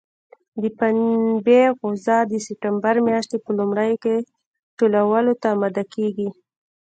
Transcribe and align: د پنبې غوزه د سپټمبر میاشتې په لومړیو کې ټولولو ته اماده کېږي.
د 0.61 0.63
پنبې 0.77 1.61
غوزه 1.77 2.17
د 2.31 2.33
سپټمبر 2.45 2.95
میاشتې 3.07 3.37
په 3.45 3.49
لومړیو 3.57 4.01
کې 4.03 4.15
ټولولو 4.77 5.31
ته 5.41 5.47
اماده 5.55 5.83
کېږي. 5.93 6.29